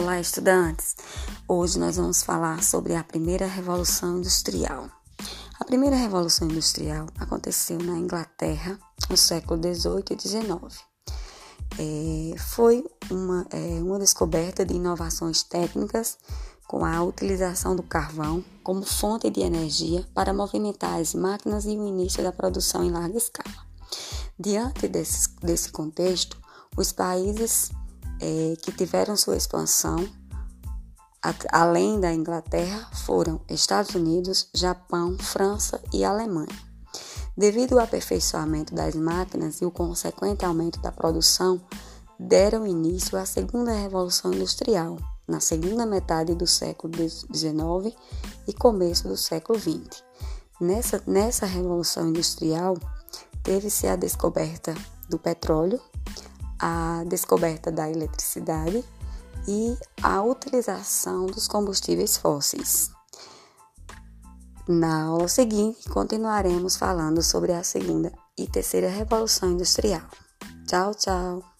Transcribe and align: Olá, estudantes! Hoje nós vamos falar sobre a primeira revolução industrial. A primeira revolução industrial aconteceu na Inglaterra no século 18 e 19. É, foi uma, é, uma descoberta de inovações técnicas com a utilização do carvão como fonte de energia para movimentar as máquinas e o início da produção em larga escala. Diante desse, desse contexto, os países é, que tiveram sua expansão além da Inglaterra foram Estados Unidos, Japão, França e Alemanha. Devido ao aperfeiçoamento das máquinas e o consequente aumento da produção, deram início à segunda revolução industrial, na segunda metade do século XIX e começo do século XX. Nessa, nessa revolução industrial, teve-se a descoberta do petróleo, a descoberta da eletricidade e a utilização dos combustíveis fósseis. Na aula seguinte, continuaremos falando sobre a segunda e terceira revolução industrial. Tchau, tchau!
Olá, 0.00 0.18
estudantes! 0.18 0.96
Hoje 1.46 1.78
nós 1.78 1.98
vamos 1.98 2.22
falar 2.22 2.64
sobre 2.64 2.96
a 2.96 3.04
primeira 3.04 3.46
revolução 3.46 4.16
industrial. 4.16 4.88
A 5.60 5.64
primeira 5.66 5.94
revolução 5.94 6.48
industrial 6.48 7.06
aconteceu 7.18 7.78
na 7.78 7.98
Inglaterra 7.98 8.78
no 9.10 9.16
século 9.18 9.60
18 9.60 10.14
e 10.14 10.16
19. 10.16 10.74
É, 11.78 12.38
foi 12.38 12.82
uma, 13.10 13.46
é, 13.50 13.82
uma 13.82 13.98
descoberta 13.98 14.64
de 14.64 14.72
inovações 14.72 15.42
técnicas 15.42 16.16
com 16.66 16.82
a 16.82 17.02
utilização 17.02 17.76
do 17.76 17.82
carvão 17.82 18.42
como 18.64 18.82
fonte 18.86 19.28
de 19.28 19.42
energia 19.42 20.08
para 20.14 20.32
movimentar 20.32 20.98
as 20.98 21.14
máquinas 21.14 21.66
e 21.66 21.76
o 21.76 21.86
início 21.86 22.22
da 22.22 22.32
produção 22.32 22.82
em 22.82 22.90
larga 22.90 23.18
escala. 23.18 23.66
Diante 24.38 24.88
desse, 24.88 25.36
desse 25.42 25.70
contexto, 25.70 26.40
os 26.74 26.90
países 26.90 27.70
é, 28.20 28.54
que 28.62 28.70
tiveram 28.72 29.16
sua 29.16 29.36
expansão 29.36 30.08
além 31.52 32.00
da 32.00 32.12
Inglaterra 32.12 32.88
foram 33.04 33.40
Estados 33.48 33.94
Unidos, 33.94 34.48
Japão, 34.54 35.18
França 35.18 35.80
e 35.92 36.04
Alemanha. 36.04 36.70
Devido 37.36 37.78
ao 37.78 37.84
aperfeiçoamento 37.84 38.74
das 38.74 38.94
máquinas 38.94 39.60
e 39.60 39.64
o 39.64 39.70
consequente 39.70 40.44
aumento 40.44 40.80
da 40.80 40.90
produção, 40.90 41.60
deram 42.18 42.66
início 42.66 43.18
à 43.18 43.24
segunda 43.24 43.72
revolução 43.72 44.32
industrial, 44.32 44.98
na 45.26 45.40
segunda 45.40 45.86
metade 45.86 46.34
do 46.34 46.46
século 46.46 46.92
XIX 46.94 47.96
e 48.46 48.52
começo 48.52 49.08
do 49.08 49.16
século 49.16 49.58
XX. 49.58 50.02
Nessa, 50.60 51.02
nessa 51.06 51.46
revolução 51.46 52.08
industrial, 52.08 52.76
teve-se 53.42 53.86
a 53.86 53.96
descoberta 53.96 54.74
do 55.08 55.18
petróleo, 55.18 55.80
a 56.60 57.04
descoberta 57.06 57.70
da 57.70 57.90
eletricidade 57.90 58.84
e 59.48 59.76
a 60.02 60.22
utilização 60.22 61.26
dos 61.26 61.48
combustíveis 61.48 62.16
fósseis. 62.16 62.90
Na 64.68 65.04
aula 65.04 65.26
seguinte, 65.26 65.88
continuaremos 65.88 66.76
falando 66.76 67.22
sobre 67.22 67.52
a 67.52 67.62
segunda 67.64 68.12
e 68.38 68.46
terceira 68.46 68.88
revolução 68.88 69.50
industrial. 69.50 70.06
Tchau, 70.66 70.94
tchau! 70.94 71.59